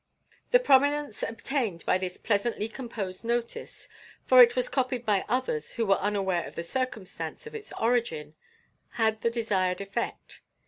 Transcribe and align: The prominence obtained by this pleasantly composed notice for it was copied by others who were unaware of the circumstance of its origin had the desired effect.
The 0.49 0.59
prominence 0.59 1.21
obtained 1.21 1.85
by 1.85 1.99
this 1.99 2.17
pleasantly 2.17 2.67
composed 2.67 3.23
notice 3.23 3.87
for 4.25 4.41
it 4.41 4.55
was 4.55 4.67
copied 4.67 5.05
by 5.05 5.23
others 5.29 5.73
who 5.73 5.85
were 5.85 5.99
unaware 5.99 6.43
of 6.47 6.55
the 6.55 6.63
circumstance 6.63 7.45
of 7.45 7.53
its 7.53 7.71
origin 7.79 8.33
had 8.93 9.21
the 9.21 9.29
desired 9.29 9.79
effect. 9.79 10.41